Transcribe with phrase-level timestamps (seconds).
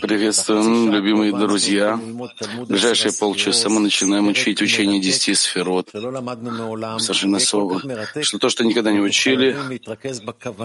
[0.00, 1.96] Приветствуем, любимые друзья.
[1.96, 5.88] В ближайшие полчаса мы начинаем учить учение десяти сферот.
[5.88, 7.80] Совершенно особо.
[8.20, 9.56] Что то, что никогда не учили,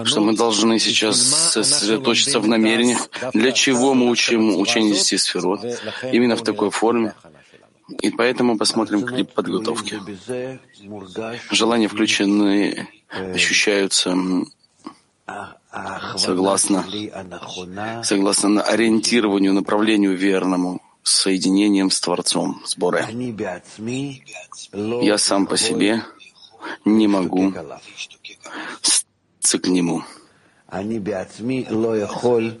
[0.04, 5.60] что мы должны сейчас сосредоточиться в намерениях, для чего мы учим учение десяти сферот,
[6.12, 7.14] именно в такой форме.
[8.02, 9.98] И поэтому посмотрим клип подготовки.
[11.50, 14.14] Желания включены, ощущаются
[16.16, 16.84] согласно,
[18.02, 23.06] согласно ориентированию, направлению верному, соединением с Творцом, с Боре.
[25.02, 26.02] Я сам по себе
[26.84, 27.52] не могу
[28.82, 30.02] статься к Нему.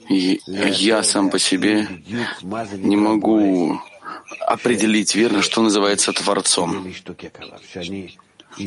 [0.08, 1.88] И я сам по себе
[2.76, 3.80] не могу
[4.40, 6.86] определить верно, что называется Творцом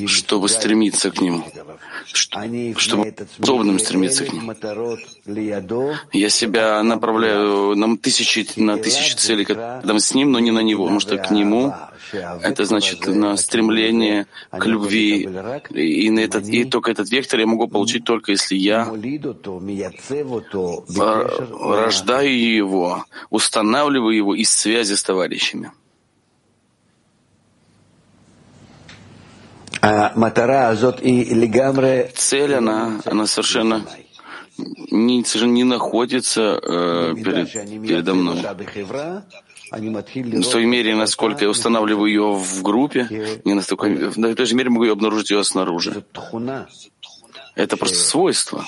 [0.07, 1.43] чтобы стремиться к Нему,
[2.05, 4.53] чтобы подобным стремиться к Нему.
[6.13, 10.83] Я себя направляю на тысячи, на тысячи целей рядом с Ним, но не на Него,
[10.83, 11.73] потому что к Нему
[12.11, 15.29] это значит на стремление к любви.
[15.69, 18.85] И, на этот, и только этот вектор я могу получить только если я
[21.61, 25.71] рождаю его, устанавливаю его из связи с товарищами.
[32.15, 33.85] Цель, она, она совершенно
[34.91, 37.51] не, совершенно не находится э, перед,
[37.87, 38.43] передо мной.
[39.71, 44.69] В той мере, насколько я устанавливаю ее в группе, не настолько, в той же мере
[44.69, 46.03] могу обнаружить ее снаружи.
[47.55, 48.65] Это просто свойство,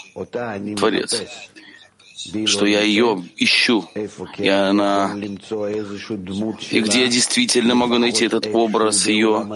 [0.77, 1.23] Творец
[2.45, 3.85] что я ее ищу,
[4.37, 9.47] и она, и где я действительно могу найти этот образ ее,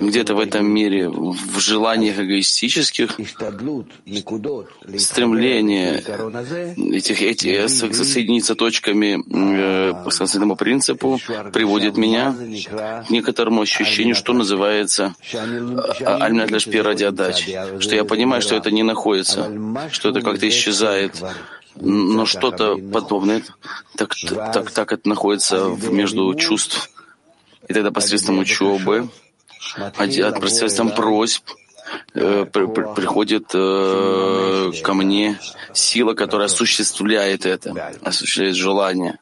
[0.00, 3.18] где-то в этом мире, в желаниях эгоистических,
[4.98, 6.02] стремление
[6.76, 11.20] этих, этих соединиться точками э, по социальному принципу
[11.52, 12.34] приводит меня
[13.06, 16.32] к некоторому ощущению, что называется аль
[16.82, 19.50] ради отдачи, что я понимаю, что это не находится,
[19.90, 21.22] что это как-то исчезает,
[21.80, 23.42] но что-то подобное,
[23.96, 24.14] так,
[24.52, 26.90] так, так это находится между чувств.
[27.68, 29.08] И тогда посредством учебы,
[29.96, 31.44] посредством просьб,
[32.14, 35.38] э, при, при, приходит э, ко мне
[35.72, 39.18] сила, которая осуществляет это, осуществляет желание.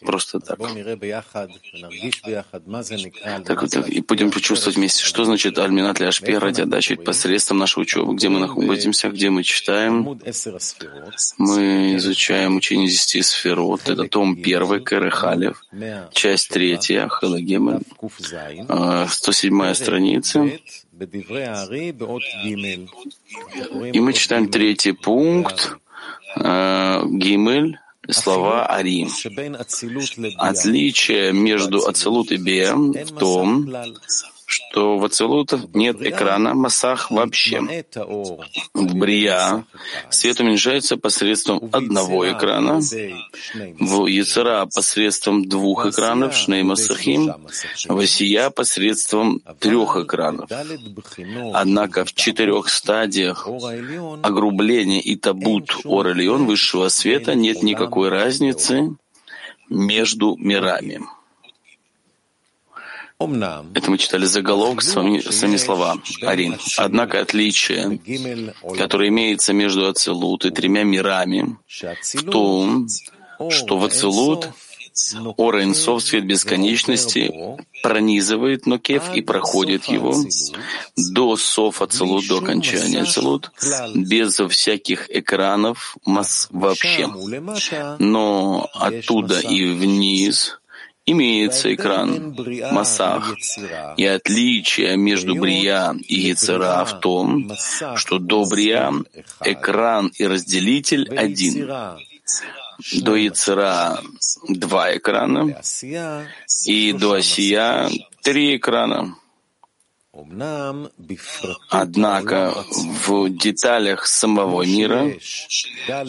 [0.00, 0.58] Просто так.
[3.44, 3.88] Так, так.
[3.88, 8.38] И будем почувствовать вместе, что значит Альминат Ляшпи ради отдачи посредством нашей учебы, где мы
[8.38, 10.20] находимся, где мы читаем.
[11.38, 13.88] Мы изучаем учение десяти сферот.
[13.88, 15.64] Это том первый, Керехалев,
[16.12, 17.80] часть третья, Халагема,
[19.08, 20.48] 107 страница.
[23.92, 25.76] И мы читаем третий пункт,
[26.36, 27.78] э, Гимель,
[28.10, 29.06] слова Ари.
[30.38, 33.72] Отличие между Ацелут и Бея в том,
[34.48, 37.84] что в Ацелутах нет экрана Масах вообще.
[38.72, 39.66] В Брия
[40.08, 47.34] свет уменьшается посредством одного экрана, в Яцера посредством двух экранов, Шней Масахим,
[47.88, 50.50] в Асия посредством трех экранов.
[51.52, 53.46] Однако в четырех стадиях
[54.22, 58.96] огрубления и табут Орелион высшего света нет никакой разницы
[59.68, 61.02] между мирами.
[63.20, 66.56] Это мы читали заголовок, сами, сами слова, Арин.
[66.76, 68.00] Однако отличие,
[68.76, 72.86] которое имеется между Ацелут и тремя мирами, в том,
[73.50, 74.50] что в Ацелут
[75.36, 77.32] Ора Инсов, свет бесконечности,
[77.82, 80.14] пронизывает Нокев и проходит его
[80.96, 83.50] до Сов Ацелут, до окончания Ацелут,
[83.94, 87.08] без всяких экранов масс вообще.
[87.98, 90.57] Но оттуда и вниз
[91.10, 92.36] имеется экран
[92.72, 93.34] Масах,
[93.96, 97.52] и отличие между Брия и Яцера в том,
[97.96, 98.92] что до Брия
[99.44, 101.68] экран и разделитель один.
[102.92, 103.98] До Яцера
[104.48, 105.60] два экрана,
[106.66, 107.90] и до Осия
[108.22, 109.16] три экрана.
[111.70, 112.64] Однако
[113.06, 115.12] в деталях самого мира,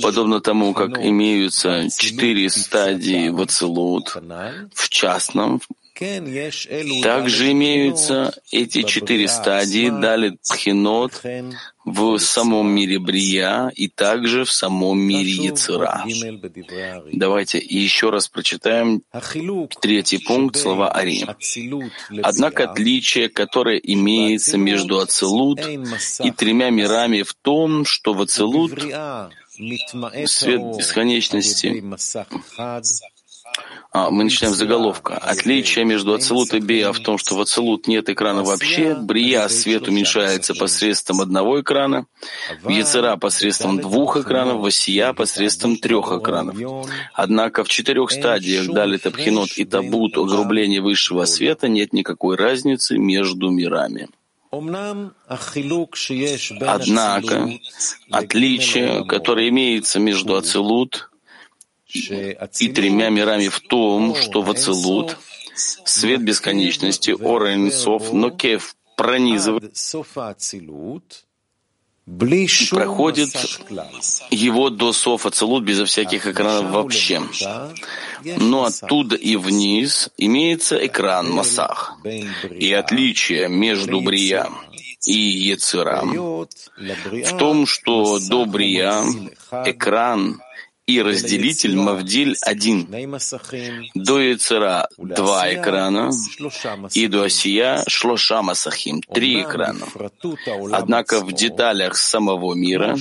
[0.01, 4.15] подобно тому, как имеются четыре стадии в Ацелут,
[4.73, 5.61] в частном,
[7.03, 11.21] также имеются эти четыре стадии, дали Пхинот
[11.85, 16.05] в самом мире Брия и также в самом мире Яцера.
[17.11, 19.01] Давайте еще раз прочитаем
[19.81, 21.25] третий пункт слова Ари.
[22.21, 30.61] Однако отличие, которое имеется между Ацелут и тремя мирами в том, что в Ацелут свет
[30.77, 31.83] бесконечности
[33.91, 35.17] мы начинаем с заголовка.
[35.17, 39.87] Отличие между Ацелут и Бия в том, что в Ацелут нет экрана вообще, Брия свет
[39.87, 42.05] уменьшается посредством одного экрана,
[42.67, 46.55] Яцера посредством двух экранов, в Осия посредством трех экранов.
[47.13, 53.49] Однако в четырех стадиях Дали Табхинот и Табут огрубления высшего света нет никакой разницы между
[53.49, 54.07] мирами.
[56.61, 57.49] Однако
[58.11, 61.09] отличие, которое имеется между Ацелут
[61.93, 65.17] и тремя мирами в том, что в Ацелут
[65.55, 69.75] свет бесконечности, Ора Инсов, Нокев пронизывает
[72.09, 73.35] и проходит
[74.31, 77.21] его до Софа Целут безо всяких экранов вообще.
[78.23, 81.97] Но оттуда и вниз имеется экран Масах.
[82.51, 84.49] И отличие между Брия
[85.05, 89.03] и Ецера в том, что до Брия
[89.65, 90.41] экран
[90.89, 92.87] и разделитель Мавдиль один.
[93.93, 96.09] До Яцера два экрана,
[96.93, 99.85] и до Осия Шлоша Масахим три экрана.
[100.71, 102.97] Однако в деталях самого мира,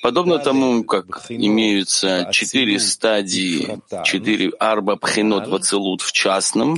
[0.00, 6.76] подобно тому, как имеются четыре стадии, четыре арба пхенот вацелут в частном,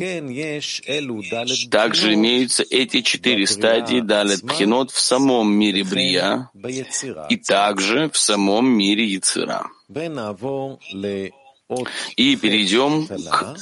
[1.70, 6.50] также имеются эти четыре стадии далет пхенот в самом мире Брия
[7.28, 9.66] и также в самом мире Яцера.
[12.16, 13.56] И перейдем к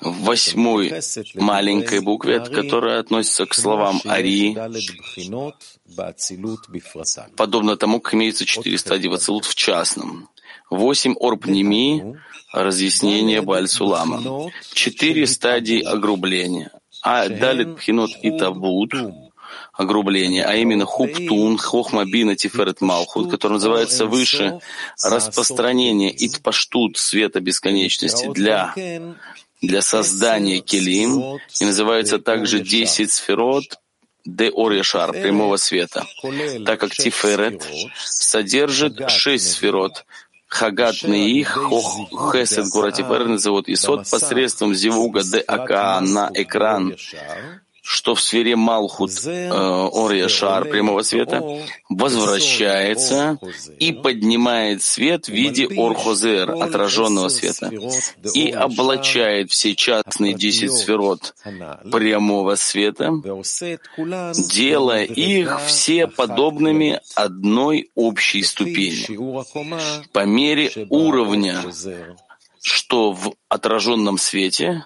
[0.00, 0.92] восьмой
[1.34, 4.56] маленькой букве, которая относится к словам Ари,
[7.36, 10.28] подобно тому, как имеется четыре стадии Вацилут в частном.
[10.70, 12.20] Восемь орпнеми—
[12.52, 14.50] разъяснение Бальсулама.
[14.72, 16.72] Четыре стадии огрубления.
[17.02, 18.92] А далит пхинот и табут—
[19.80, 24.60] огрубления, а именно хуптун, хохмабина, тиферет малхут, который называется выше
[25.02, 28.74] распространение итпаштут света бесконечности для
[29.62, 33.64] для создания келим и называется также десять сферот
[34.24, 36.06] де Орьяшар, прямого света,
[36.66, 37.66] так как Тиферет
[37.96, 40.04] содержит шесть сферот,
[40.46, 40.96] Хагат
[41.46, 46.96] Хох, Хесед, Гора Тиферет назовут Исот посредством Зивуга де Ака на экран
[47.82, 51.42] что в сфере Малхут э, Ория Шар прямого света
[51.88, 53.38] возвращается
[53.78, 57.70] и поднимает свет в виде Орхозер, отраженного света,
[58.34, 61.34] и облачает все частные десять сферот
[61.90, 63.12] прямого света,
[64.34, 70.06] делая их все подобными одной общей ступени.
[70.12, 71.62] По мере уровня,
[72.62, 74.84] что в отраженном свете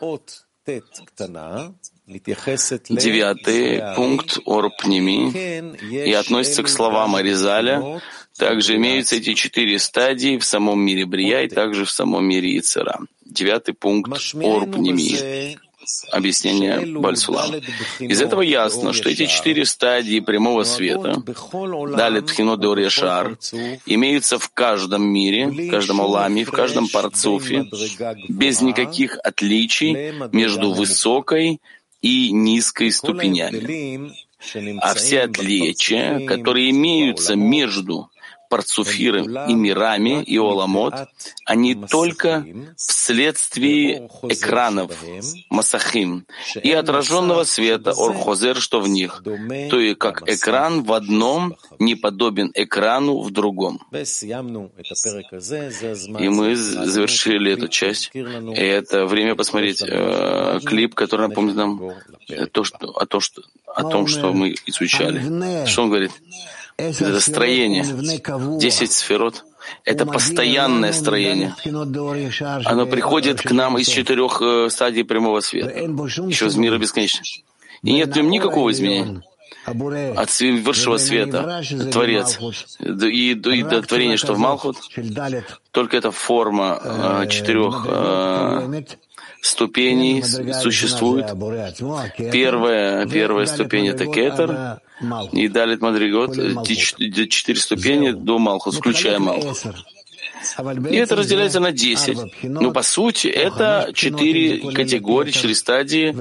[2.07, 8.03] Девятый пункт Орпними и относится к словам Аризаля.
[8.37, 13.01] Также имеются эти четыре стадии в самом мире Брия и также в самом мире Ицера.
[13.25, 15.57] Девятый пункт Орпними.
[16.13, 17.57] Объяснение Бальсулама.
[17.99, 21.23] Из этого ясно, что эти четыре стадии прямого света,
[21.97, 23.39] далее Тхинот Шар,
[23.85, 27.67] имеются в каждом мире, в каждом Аламе, в каждом парцуфе,
[28.29, 31.61] без никаких отличий между высокой
[32.05, 34.13] и низкой ступенями.
[34.83, 38.11] А все отличия, которые имеются между
[38.51, 40.95] парцуфиром и мирами и оламот,
[41.45, 42.45] они только
[42.77, 44.93] вследствие экранов,
[45.51, 46.27] масахим,
[46.63, 49.23] и отраженного света, орхозер, что в них,
[49.71, 53.81] то и как экран в одном не подобен экрану в другом.
[53.93, 54.05] И
[56.29, 58.11] мы завершили эту часть.
[58.15, 61.93] И это время посмотреть э, клип, который напомнит нам
[62.53, 65.67] то, что, о, том, что, о том, что мы изучали.
[65.67, 66.13] Что он говорит?
[66.77, 67.85] Это строение.
[68.59, 69.45] Десять сферот—
[69.85, 71.55] это постоянное строение.
[72.65, 77.27] Оно приходит к нам из четырех э, стадий прямого света, еще из мира бесконечного.
[77.83, 79.23] И нет в нем никакого изменения.
[79.67, 81.63] от высшего света,
[81.93, 82.39] Творец,
[82.81, 84.77] и, и до творения, что в Малхут,
[85.71, 88.85] только эта форма э, четырех э,
[89.45, 91.27] ступеней существует.
[92.33, 94.81] Первая, первая ступень— это кетер,
[95.33, 96.35] и далит Мадригот,
[96.67, 99.65] четыре ступени до Малхус, включая Малхус.
[100.91, 102.45] И это разделяется на 10.
[102.45, 106.17] Ну, по сути, это четыре категории, четыре стадии.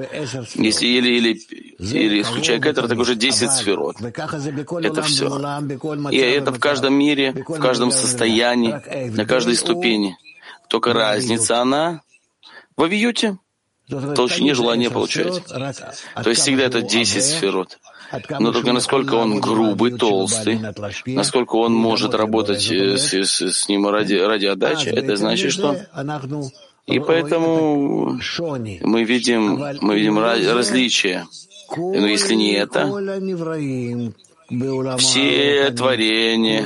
[0.55, 1.41] Если или, или,
[1.79, 3.97] или исключая кетер, так уже 10 сферот.
[4.01, 5.27] Это все.
[6.11, 10.17] И это в каждом мире, в каждом состоянии, на каждой ступени.
[10.69, 12.01] Только разница она
[12.75, 13.37] в авиюте.
[14.15, 15.43] толщине желания получать.
[15.45, 17.79] То есть всегда это 10 сферот.
[18.39, 20.59] Но только насколько он грубый, толстый,
[21.05, 25.75] насколько он может работать э, с, с, с ним ради, ради отдачи, это значит, что...
[26.85, 28.19] И поэтому
[28.81, 31.25] мы видим, мы видим различия.
[31.75, 32.85] Но если не это,
[34.97, 36.63] все творения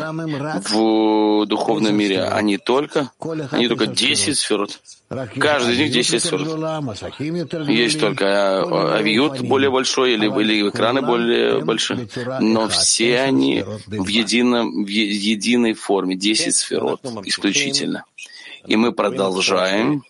[0.70, 3.12] в духовном мире, они только,
[3.51, 4.79] они только 10 сферот.
[5.39, 7.70] Каждый из них 10 сферот.
[7.70, 8.25] Есть только
[8.62, 12.10] а, авиют более большой или, или экраны более большие,
[12.41, 18.03] но все они в, едином, в единой форме, 10 сферот исключительно.
[18.67, 20.03] И мы продолжаем,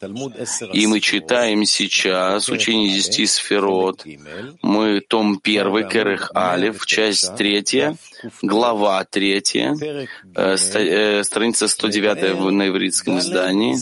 [0.74, 4.04] и мы читаем сейчас учение десяти сферот.
[4.64, 7.96] Мы том первый, Керех Алиф, часть третья,
[8.42, 9.76] глава третья,
[10.36, 13.76] э, э, страница 109 на ивритском издании,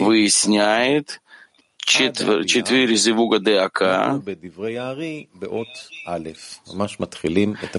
[0.00, 1.22] выясняет,
[1.78, 4.20] четвер, четыре зивуга ДАК.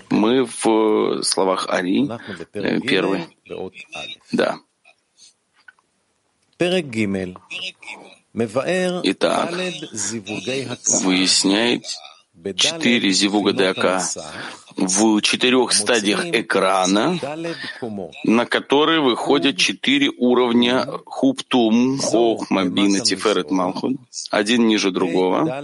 [0.09, 2.09] Мы в словах Ари,
[2.53, 3.27] э, первый.
[4.31, 4.59] Да.
[9.03, 9.51] Итак,
[11.03, 11.85] выясняет
[12.55, 14.01] четыре зивуга ДАК
[14.77, 17.19] в четырех стадиях экрана,
[18.23, 23.97] на которые выходят четыре уровня хуптум, хохма, бина, тиферет, малхуд,
[24.29, 25.61] один ниже другого,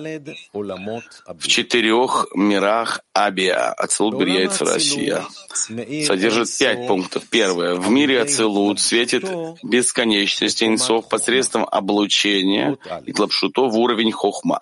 [0.53, 5.23] в четырех мирах Абия, Ацелут, Бирьяйц, Россия.
[5.55, 7.23] Содержит пять пунктов.
[7.29, 7.75] Первое.
[7.75, 9.23] В мире Ацелут светит
[9.63, 14.59] бесконечность инсов посредством облучения и тлапшуто в уровень хохма.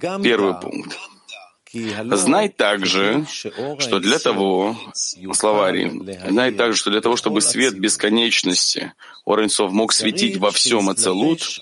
[0.00, 0.98] Первый пункт.
[1.72, 5.90] Знай также, что для того, словари,
[6.28, 8.94] знай также, что для того, чтобы свет бесконечности
[9.26, 11.60] Оренцов мог светить во всем Ацелут,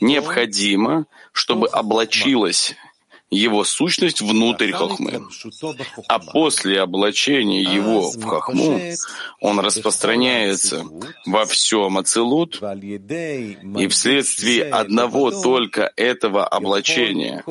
[0.00, 2.76] необходимо, чтобы облачилась
[3.30, 5.28] его сущность внутрь хохмы.
[6.08, 8.80] А после облачения его в хохму
[9.40, 10.84] он распространяется
[11.26, 17.44] во всем ацелут, и вследствие одного только этого облачения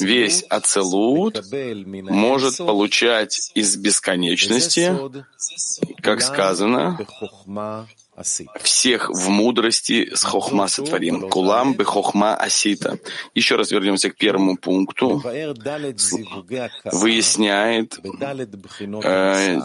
[0.00, 4.92] весь ацелут может получать из бесконечности,
[6.02, 6.98] как сказано,
[8.62, 11.28] всех в мудрости с хохма сотворим.
[11.30, 12.98] Кулам бы хохма асита.
[13.34, 15.22] Еще раз вернемся к первому пункту.
[16.84, 17.98] Выясняет
[19.02, 19.60] э,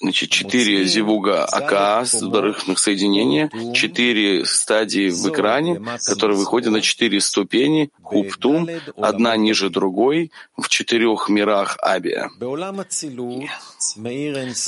[0.00, 7.90] Значит, четыре зивуга АКА, ударных соединения, четыре стадии в экране, которые выходят на четыре ступени,
[8.02, 12.28] хуптум, одна ниже другой, в четырех мирах Абия.
[12.38, 13.54] В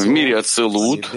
[0.06, 1.10] мире Ацелут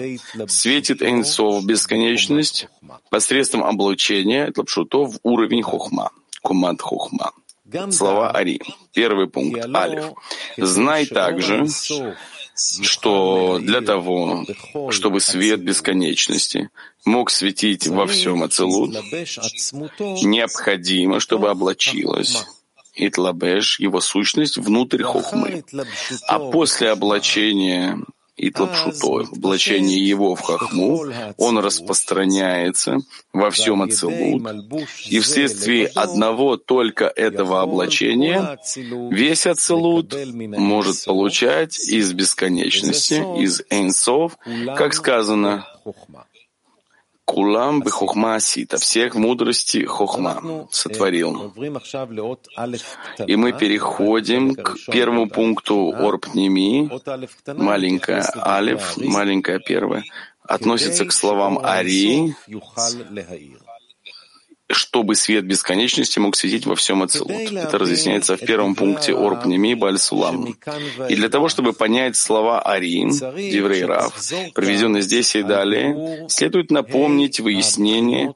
[0.48, 2.66] светит Эйнсов бесконечность
[3.10, 6.10] посредством облучения Тлапшуто в уровень Хохма,
[6.42, 7.30] Кумат Хохма.
[7.90, 8.60] Слова Ари.
[8.92, 9.64] Первый пункт.
[9.72, 10.14] Алиф.
[10.56, 11.68] Знай также,
[12.82, 14.46] что для того,
[14.90, 16.70] чтобы свет бесконечности
[17.04, 18.94] мог светить во всем Ацелут,
[19.98, 22.46] необходимо, чтобы облачилась
[22.94, 25.64] Итлабеш, его сущность, внутрь Хохмы.
[26.26, 27.98] А после облачения
[28.40, 31.04] и тлапшуто, облачение его в хахму,
[31.36, 32.98] он распространяется
[33.34, 34.42] во всем Ацелут,
[35.08, 38.58] и вследствие одного только этого облачения
[39.10, 44.38] весь Ацелут может получать из бесконечности, из Эйнсов,
[44.74, 45.66] как сказано,
[47.30, 51.52] Кулам бы хохма асита, всех мудрости хохма сотворил.
[53.32, 56.90] И мы переходим к первому пункту орпнеми,
[57.46, 60.02] маленькая алиф, маленькая первая,
[60.42, 62.34] относится к словам Ари,
[64.70, 67.52] чтобы свет бесконечности мог светить во всем Ацелут.
[67.52, 70.56] Это разъясняется в первом пункте Орпнеми Бальсулам.
[71.08, 74.14] И для того, чтобы понять слова Арин, Диврей Рав,
[74.54, 78.34] приведенные здесь и далее, следует напомнить выяснение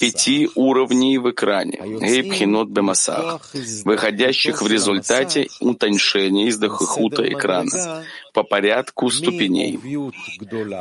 [0.00, 3.50] пяти уровней в экране, Эйпхинот Бемасах,
[3.84, 9.78] выходящих в результате утоньшения из дохута экрана по порядку ступеней.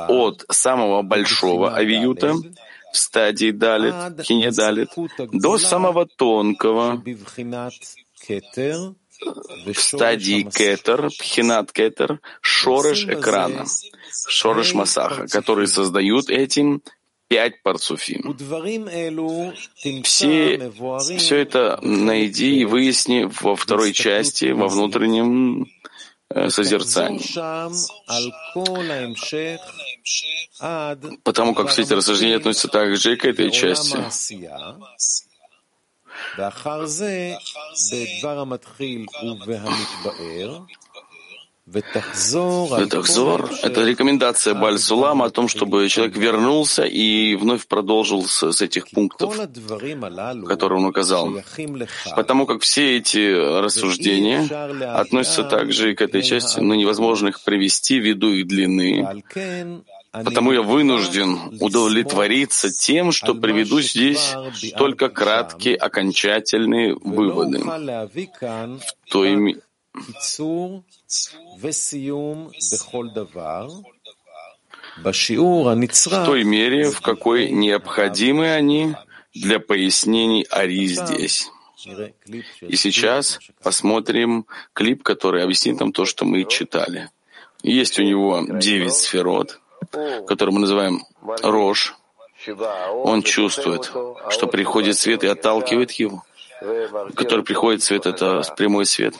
[0.08, 2.36] От самого большого авиюта
[2.94, 4.90] в стадии далит, хине далит,
[5.32, 7.04] до самого тонкого.
[9.66, 13.66] в стадии кетер, пхинат кетер, шореш экрана,
[14.28, 16.84] шореш масаха, которые создают этим
[17.28, 18.38] пять парцуфим.
[20.04, 20.72] Все,
[21.18, 25.68] все это найди и выясни во второй части, во внутреннем
[26.34, 27.20] э, созерцании
[31.24, 33.98] потому как все эти рассуждения относятся также к этой части.
[41.74, 48.62] Ветахзор— это рекомендация Баль Сулама о том, чтобы человек вернулся и вновь продолжил с, с
[48.62, 49.36] этих пунктов,
[50.48, 51.34] которые он указал.
[52.16, 54.48] Потому как все эти рассуждения
[54.94, 59.24] относятся также и к этой части, но невозможно их привести ввиду их длины.
[60.12, 64.36] Потому я вынужден удовлетвориться тем, что приведу здесь
[64.78, 67.60] только краткие окончательные выводы.
[67.64, 69.58] В той,
[76.24, 78.96] в той мере, в какой необходимы они
[79.34, 81.50] для пояснений Ари здесь.
[82.62, 87.10] И сейчас посмотрим клип, который объяснит нам то, что мы читали.
[87.62, 89.60] Есть у него девять сферот,
[90.28, 91.96] которые мы называем Рож.
[92.92, 93.92] Он чувствует,
[94.30, 96.24] что приходит свет и отталкивает его
[97.16, 99.16] который приходит свет, это прямой свет,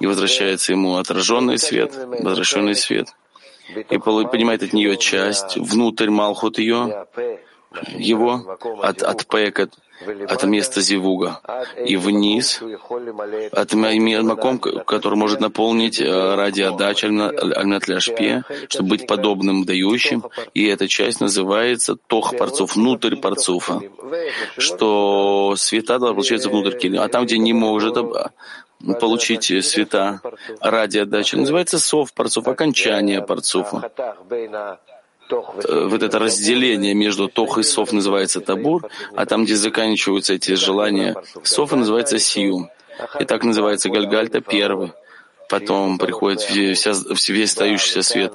[0.00, 3.08] и возвращается ему отраженный свет, возвращенный свет,
[3.68, 7.06] и понимает от нее часть, внутрь Малхут ее,
[7.96, 9.68] его, от, от Пэка,
[10.28, 11.40] от места Зивуга,
[11.84, 12.60] и вниз,
[13.52, 20.88] от Маком, который может наполнить э, ради отдачи Альматляшпе, чтобы быть подобным дающим, и эта
[20.88, 23.80] часть называется Тох Парцов, внутрь Парцуфа,
[24.58, 27.96] что света получается внутрь Кили, а там, где не может
[29.00, 30.20] получить света
[30.60, 33.90] ради отдачи, называется Сов Парцуф, окончание Парцуфа.
[35.30, 40.54] Э, вот это разделение между Тох и Сов называется Табур, а там, где заканчиваются эти
[40.54, 42.70] желания Софа, называется Сиум.
[43.18, 44.92] И так называется Гальгальта первый.
[45.48, 46.92] Потом приходит вся,
[47.28, 48.32] весь остающийся свет.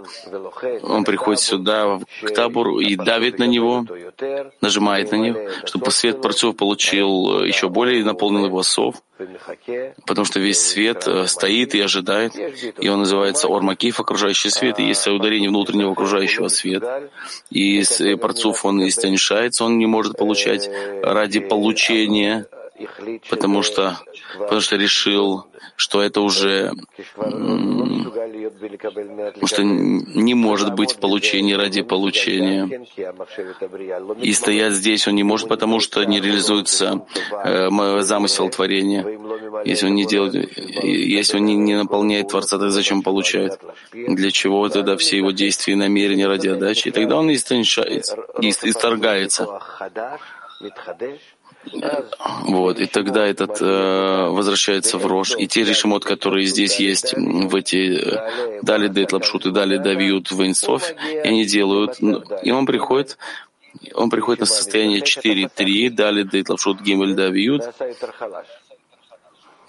[0.84, 3.86] Он приходит сюда, к табору, и давит на него,
[4.62, 8.96] нажимает на него, чтобы свет Парцов получил еще более и наполнил его сов,
[10.06, 12.34] потому что весь свет э, стоит и ожидает,
[12.80, 17.10] и он называется Ормакиф, окружающий свет, и если ударение внутреннего окружающего света,
[17.50, 17.84] и
[18.22, 20.70] Парцов он истоньшается, он не может получать
[21.04, 22.46] ради получения
[23.30, 24.00] потому что,
[24.38, 26.74] потому что решил, что это уже
[29.46, 32.86] что не может быть в получении ради получения.
[34.22, 37.06] И стоять здесь он не может, потому что не реализуется
[37.44, 39.06] э, замысел творения.
[39.66, 40.36] Если он не делает,
[40.84, 43.60] если он не, не наполняет Творца, то зачем получает?
[43.92, 46.90] Для чего тогда все его действия и намерения ради отдачи?
[46.90, 49.48] И тогда он исторгается.
[52.46, 55.36] Вот, и тогда этот э, возвращается в рожь.
[55.38, 60.32] И те решимот, которые здесь есть, в эти э, дали дейт лапшут и дали давиют
[60.32, 63.18] в инсоф, и они делают, ну, и он приходит,
[63.94, 67.64] он приходит на состояние 4-3, дали дейт лапшут гимель давиют,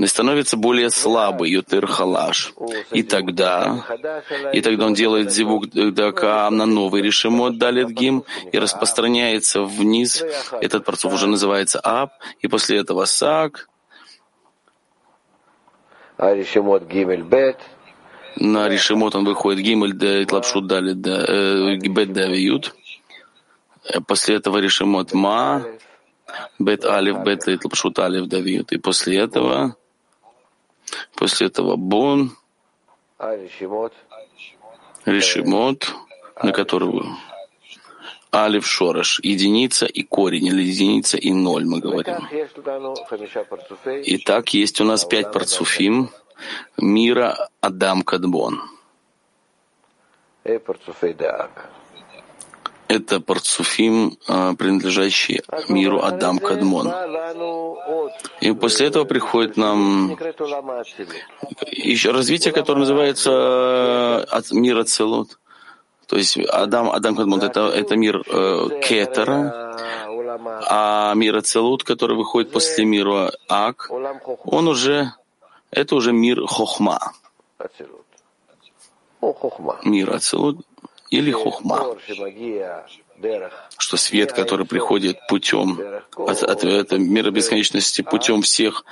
[0.07, 2.55] становится более слабый, ютер халаш.
[2.91, 3.85] И тогда,
[4.53, 10.25] и тогда он делает зивук дака на новый решимот далит гим и распространяется вниз.
[10.61, 13.69] Этот парцов уже называется ап, и после этого сак.
[18.37, 22.75] На решимот он выходит гимель лапшут далит бет давиют.
[24.07, 25.65] После этого решимот ма,
[26.59, 28.73] бет алиф, бет лапшут алиф давиют.
[28.73, 29.77] И после этого
[31.15, 32.37] После этого Бон,
[35.05, 35.95] Решимот,
[36.43, 37.17] на которого
[38.33, 42.29] Алиф Шораш, единица и корень, или единица и ноль, мы говорим.
[44.07, 46.11] Итак, есть у нас пять парцуфим
[46.79, 48.61] мира Адам Кадбон
[52.91, 56.93] это парцуфим, а, принадлежащий миру Адам Кадмон.
[58.41, 60.19] И после этого приходит нам
[61.71, 65.39] еще развитие, которое называется э, от мира Целот.
[66.09, 69.77] То есть Адам, Адам Кадмон это, это мир э, Кетера,
[70.69, 73.89] а мир Целут, который выходит после мира Ак,
[74.45, 75.13] он уже,
[75.71, 77.13] это уже мир Хохма.
[79.85, 80.67] Мир Ацелут
[81.11, 81.97] или хухма,
[83.77, 85.79] что свет, который приходит путем
[86.17, 88.85] от, от, от мира бесконечности, путем всех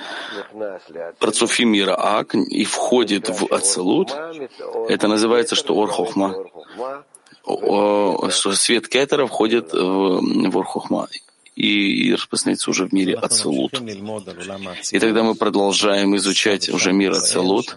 [1.19, 1.97] процуфи мира.
[1.99, 4.15] Ак и входит в Ацелут,
[4.89, 6.35] это называется, что Ор Хохма,
[7.45, 11.09] что свет Кетера входит в, в Ор Хохма
[11.59, 13.73] и распространяется уже в мире Ацелут.
[14.93, 17.77] И тогда мы продолжаем изучать уже мир Ацелут.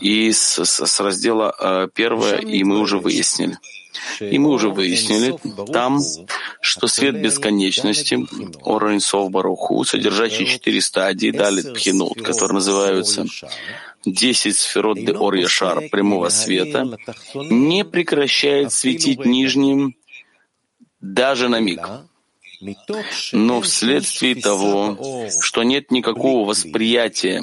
[0.00, 3.56] И с, с, с раздела э, первое, и мы уже выяснили.
[4.18, 5.38] И мы уже выяснили
[5.72, 6.00] там,
[6.60, 8.18] что свет бесконечности,
[8.64, 13.26] Оренсов Баруху, содержащий четыре стадии, Далит Пхинут, которые называются
[14.04, 16.98] десять сферот де Ор Яшар, прямого света,
[17.34, 19.94] не прекращает светить нижним
[21.00, 21.86] даже на миг.
[23.32, 27.42] Но вследствие того, что нет никакого восприятия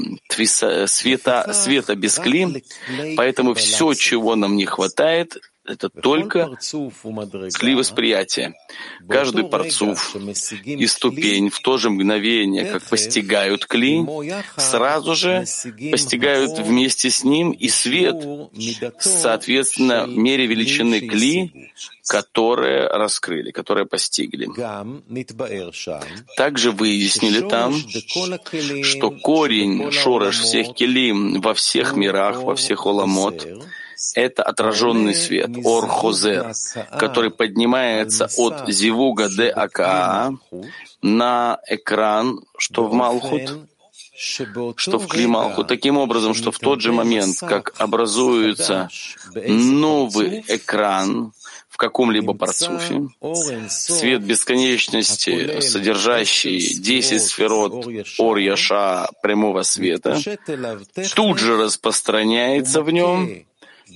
[0.87, 2.63] света, света без кли,
[3.17, 5.37] поэтому все, чего нам не хватает,
[5.69, 6.57] это только
[7.53, 8.55] кли восприятия.
[9.07, 10.15] Каждый парцуф
[10.65, 14.03] и ступень в то же мгновение, как постигают кли,
[14.57, 15.45] сразу же
[15.91, 18.15] постигают вместе с ним и свет,
[18.99, 21.71] соответственно, мере величины кли,
[22.07, 24.47] которые раскрыли, которые постигли.
[26.35, 27.75] Также выяснили там,
[28.83, 33.47] что корень, шорош всех келим во всех мирах, во всех оламот—
[34.15, 36.53] это отраженный свет, Ор-Хозер,
[36.97, 40.33] который поднимается от Зивуга де Ака
[41.01, 43.57] на экран, что в Малхут,
[44.15, 48.89] что в Клималху, таким образом, что в тот же момент, как образуется
[49.33, 51.31] новый экран
[51.69, 53.07] в каком-либо парцуфе,
[53.69, 60.19] свет бесконечности, содержащий 10 сферот Ор-Яша прямого света,
[61.15, 63.45] тут же распространяется в нем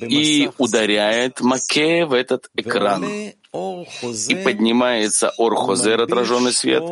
[0.01, 3.05] и ударяет Маке в этот экран.
[3.05, 6.83] И поднимается Орхозер, отраженный свет,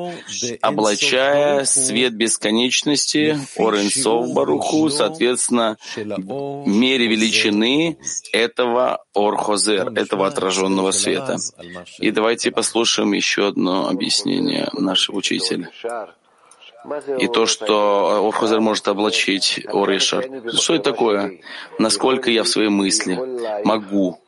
[0.61, 7.97] облачая свет бесконечности, Оренсов Баруху, соответственно, мере величины
[8.31, 11.37] этого Орхозер, этого отраженного света.
[11.97, 15.71] И давайте послушаем еще одно объяснение нашего учителя
[17.19, 20.25] и то, что Орхозер может облачить Оришар.
[20.53, 21.39] Что это такое?
[21.79, 23.17] Насколько я в своей мысли
[23.63, 24.19] могу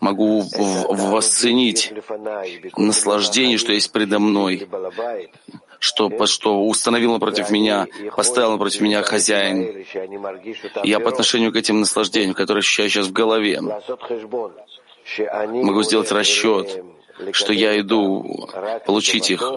[0.00, 0.42] могу
[0.88, 1.92] восценить
[2.76, 4.66] наслаждение, что есть предо мной,
[5.78, 9.84] что, что установил против меня, поставил против меня хозяин.
[10.84, 16.82] Я по отношению к этим наслаждениям, которые ощущаю сейчас в голове, могу сделать расчет,
[17.32, 18.48] что я иду
[18.86, 19.52] получить их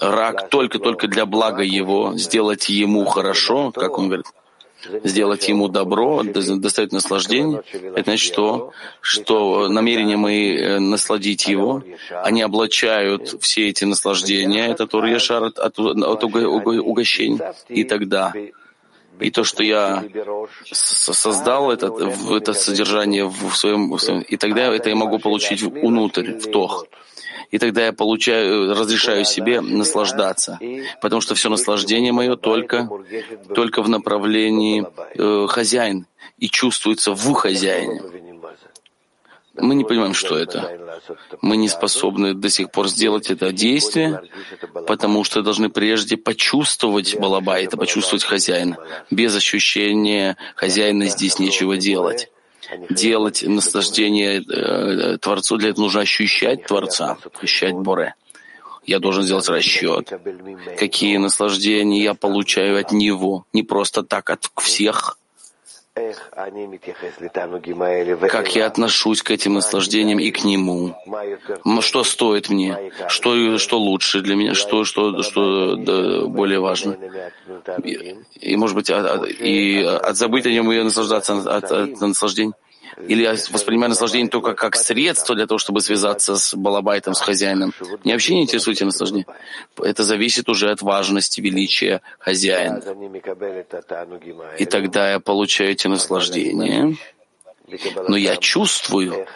[0.00, 4.26] рак только-только для блага его, сделать ему хорошо, как он говорит,
[5.04, 8.72] сделать ему добро, доставить наслаждение, это значит что?
[9.00, 11.82] Что намерение мы э, насладить его,
[12.24, 18.32] они облачают все эти наслаждения, это Турьешар от, от, от угощений, и тогда
[19.20, 20.04] и то, что я
[20.72, 21.86] создал это,
[22.30, 26.86] это содержание в своем, в своем, и тогда это я могу получить внутрь, в тох.
[27.50, 30.58] И тогда я получаю, разрешаю себе наслаждаться,
[31.00, 32.88] потому что все наслаждение мое только,
[33.54, 36.06] только в направлении э, хозяин.
[36.38, 38.00] И чувствуется в хозяине.
[39.60, 40.78] Мы не понимаем, что это.
[41.42, 44.22] Мы не способны до сих пор сделать это действие,
[44.86, 48.76] потому что должны прежде почувствовать балабайта, почувствовать хозяина.
[49.10, 52.30] Без ощущения хозяина здесь нечего делать
[52.88, 58.14] делать наслаждение э, Творцу, для этого нужно ощущать Творца, ощущать Боре.
[58.86, 60.12] Я должен сделать расчет,
[60.78, 65.18] какие наслаждения я получаю от Него, не просто так от всех,
[68.28, 70.94] как я отношусь к этим наслаждениям и к Нему,
[71.80, 76.96] что стоит мне, что, что лучше для меня, что, что, что да, более важно.
[77.84, 82.52] И, и, может быть, и от забыть о нем и наслаждаться от, от наслаждения.
[83.08, 87.72] Или я воспринимаю наслаждение только как средство для того, чтобы связаться с балабайтом, с хозяином.
[88.04, 89.26] Меня вообще не интересует наслаждение.
[89.78, 92.82] Это зависит уже от важности, величия хозяина.
[94.58, 96.96] И тогда я получаю эти наслаждения.
[98.08, 99.26] Но я чувствую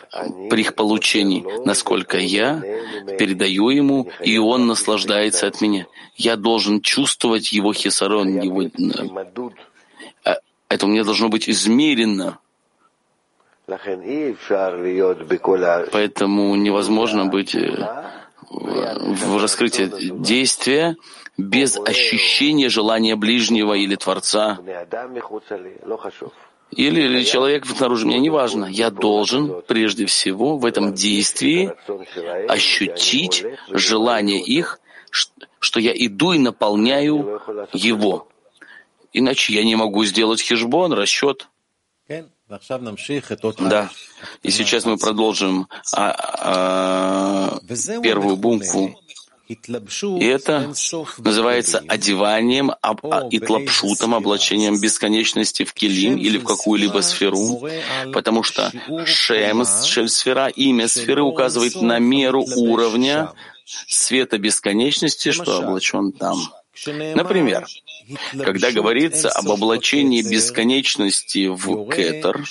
[0.50, 2.62] при их получении, насколько я
[3.18, 5.86] передаю ему, и он наслаждается от меня.
[6.16, 8.62] Я должен чувствовать его хисарон, его...
[10.24, 10.34] Э,
[10.68, 12.38] это у меня должно быть измерено.
[15.92, 17.70] Поэтому невозможно быть э,
[18.50, 20.96] в раскрытии действия
[21.38, 24.58] без ощущения желания ближнего или Творца.
[26.70, 28.66] Или, или человек снаружи меня, неважно.
[28.66, 31.72] Я должен прежде всего в этом действии
[32.48, 34.80] ощутить желание их,
[35.60, 37.40] что я иду и наполняю
[37.72, 38.28] его.
[39.12, 41.48] Иначе я не могу сделать хижбон, расчет.
[43.68, 43.90] Да.
[44.42, 47.60] И сейчас мы продолжим а, а,
[48.02, 49.00] первую букву.
[49.46, 50.72] И это
[51.18, 52.96] называется одеванием а,
[53.30, 57.62] и тлапшутом, облачением бесконечности в килим или в какую-либо сферу,
[58.12, 58.72] потому что
[59.04, 63.32] шем, шель сфера, имя сферы указывает на меру уровня
[63.64, 66.38] света бесконечности, что облачен там.
[66.86, 67.66] Например,
[68.42, 72.44] когда говорится об облачении бесконечности в кетер,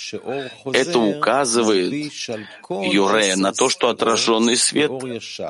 [0.65, 2.11] это указывает
[2.69, 4.91] Юре на то, что отраженный свет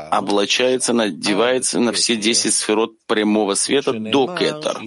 [0.09, 4.81] облачается, надевается на все десять сферот прямого света до кетер.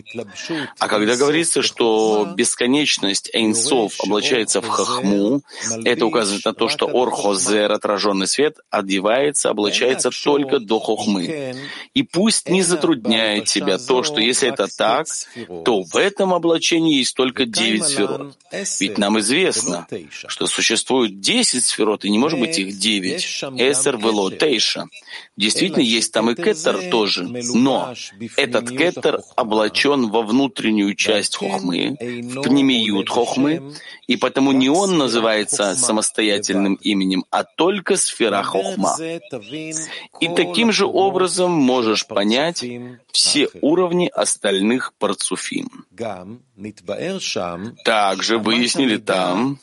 [0.78, 5.42] А когда говорится, что бесконечность Эйнсов облачается в хахму,
[5.84, 11.54] это указывает на то, что Орхозер, отраженный свет, одевается, облачается только до хохмы.
[11.94, 15.05] И пусть не затрудняет тебя то, что если это так,
[15.64, 18.36] то в этом облачении есть только девять сферот.
[18.80, 23.22] Ведь нам известно, что существует десять сферот, и не может быть их девять.
[23.22, 24.86] Эсер вело тейша.
[25.36, 27.94] Действительно, есть там и кетер тоже, но
[28.36, 33.74] этот кетер облачен во внутреннюю часть хохмы, в пнемиют хохмы,
[34.06, 38.96] и потому не он называется самостоятельным именем, а только сфера хохма.
[40.20, 42.64] И таким же образом можешь понять
[43.12, 45.85] все уровни остальных парцуфим.
[47.84, 49.58] Также выяснили там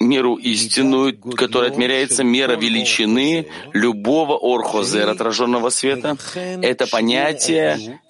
[0.00, 6.16] меру истинную, которая отмеряется мера величины любого орхозера, отраженного света.
[6.62, 8.00] Это понятие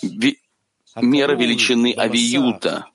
[1.01, 2.87] мера величины авиюта,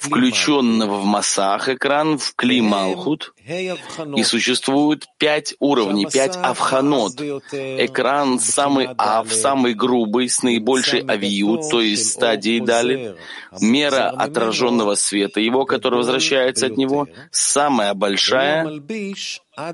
[0.00, 7.20] включенного в массах экран в кли Малхут, и существует пять уровней, пять авханот.
[7.20, 13.16] Экран самый ав, самый грубый, с наибольшей авиют, то есть стадией дали,
[13.60, 18.80] мера отраженного света его, который возвращается от него, самая большая,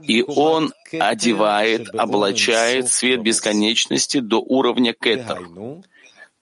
[0.03, 5.49] и он одевает, облачает свет бесконечности до уровня кетер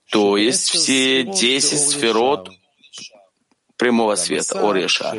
[0.09, 2.58] то есть все десять сферот
[3.79, 5.15] прямого света, Ореша,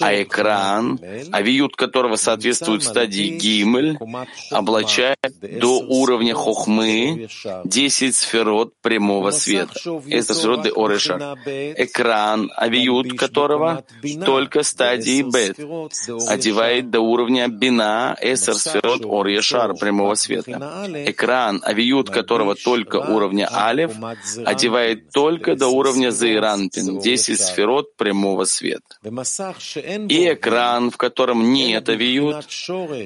[0.00, 0.98] а экран,
[1.32, 3.96] авиют которого соответствует стадии Гимель,
[4.50, 7.28] облачает до уровня Хохмы
[7.64, 9.78] 10 сферот прямого света.
[10.08, 11.36] Это сферот де Ореша.
[11.46, 13.84] Экран, авиют которого
[14.26, 15.58] только стадии Бет,
[16.28, 20.88] одевает до уровня Бина Эсер сферот Орешар прямого света.
[21.06, 23.92] Экран, авиют которого только уровня Алев,
[24.44, 28.96] одевает только до уровня Зейранпин, 10 сферот от прямого света.
[30.08, 32.46] И экран, в котором нет авиют,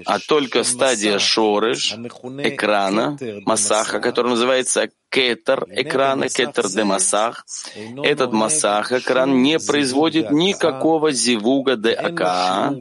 [0.07, 7.45] а только стадия шорыш, экрана, массаха, который называется кетер экрана, кетер де массах.
[8.03, 12.75] Этот массах экран не производит никакого зивуга де ака,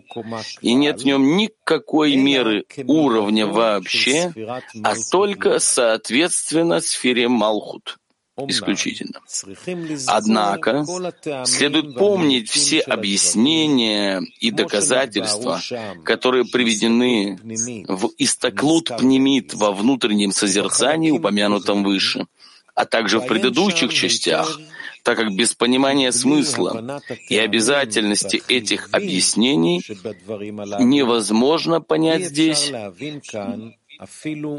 [0.62, 4.34] и нет в нем никакой меры уровня вообще,
[4.84, 7.98] а только соответственно сфере Малхут
[8.48, 9.20] исключительно.
[10.08, 10.86] Однако
[11.46, 15.60] следует помнить все объяснения и доказательства,
[16.04, 17.40] которые приведены
[17.88, 22.28] в Истаклут Пнемит во внутреннем созерцании, упомянутом выше,
[22.76, 24.60] а также в предыдущих частях,
[25.04, 29.82] так как без понимания смысла и обязательности этих объяснений
[30.80, 32.72] невозможно понять здесь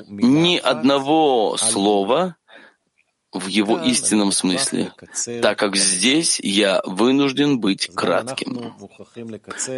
[0.08, 2.36] ни одного слова,
[3.38, 4.92] в его истинном смысле,
[5.42, 8.74] так как здесь я вынужден быть кратким.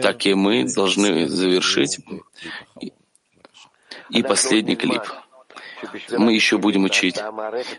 [0.03, 1.99] Так и мы должны завершить.
[4.11, 5.03] И последний клип.
[6.11, 7.18] Мы еще будем учить,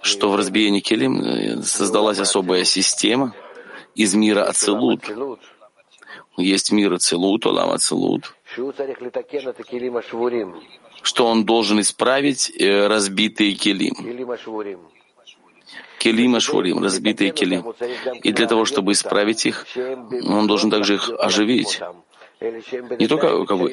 [0.02, 3.36] что в разбиении Келим э, создалась особая система
[3.94, 5.04] из мира Ацелут.
[6.38, 8.34] Есть мир Ацелут, Олам Ацелут,
[11.04, 13.94] что он должен исправить э, разбитые Келим
[16.02, 17.62] келим ашвурим, разбитые келим.
[18.24, 19.66] И для того, чтобы исправить их,
[20.38, 21.80] он должен также их оживить.
[23.00, 23.68] Не только как бы,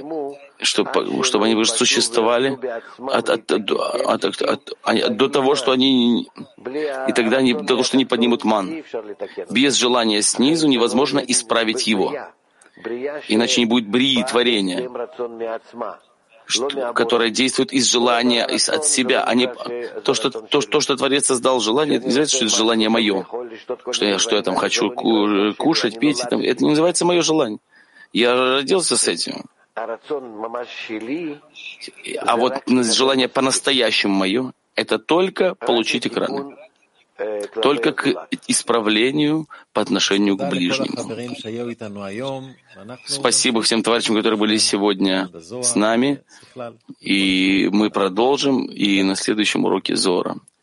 [0.61, 2.59] чтобы, чтобы они существовали
[2.99, 6.29] от, от, от, от, от, до того, что они
[7.09, 8.85] и тогда они, до того, что они поднимут ман.
[9.51, 12.13] Без желания снизу невозможно исправить его.
[13.29, 14.81] Иначе не будет брии творения
[16.49, 19.49] что, которое действует из желания, из, от себя, а не
[20.03, 23.27] то, что, то, то, что Творец создал желание, это не называется, что это желание мое,
[23.93, 27.59] что я, что я там хочу кушать, петь, там, это не называется мое желание.
[28.15, 29.45] Я родился с этим.
[29.75, 29.99] А
[32.37, 36.57] вот желание по-настоящему мое— это только получить экран
[37.63, 40.97] только к исправлению по отношению к ближнему.
[43.05, 46.23] Спасибо всем товарищам, которые были сегодня с нами,
[47.01, 50.37] и мы продолжим и на следующем уроке Зора.